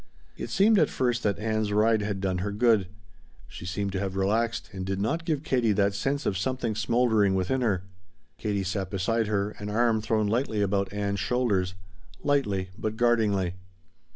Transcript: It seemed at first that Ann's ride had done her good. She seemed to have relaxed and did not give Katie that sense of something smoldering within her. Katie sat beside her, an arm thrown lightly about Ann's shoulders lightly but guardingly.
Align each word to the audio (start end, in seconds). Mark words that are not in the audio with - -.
It 0.35 0.49
seemed 0.49 0.79
at 0.79 0.89
first 0.89 1.21
that 1.21 1.37
Ann's 1.37 1.71
ride 1.71 2.01
had 2.01 2.21
done 2.21 2.39
her 2.39 2.51
good. 2.51 2.87
She 3.47 3.67
seemed 3.67 3.91
to 3.91 3.99
have 3.99 4.15
relaxed 4.15 4.67
and 4.73 4.83
did 4.83 4.99
not 4.99 5.25
give 5.25 5.43
Katie 5.43 5.73
that 5.73 5.93
sense 5.93 6.25
of 6.25 6.39
something 6.39 6.73
smoldering 6.73 7.35
within 7.35 7.61
her. 7.61 7.83
Katie 8.39 8.63
sat 8.63 8.89
beside 8.89 9.27
her, 9.27 9.51
an 9.59 9.69
arm 9.69 10.01
thrown 10.01 10.25
lightly 10.25 10.59
about 10.63 10.91
Ann's 10.91 11.19
shoulders 11.19 11.75
lightly 12.23 12.71
but 12.79 12.97
guardingly. 12.97 13.53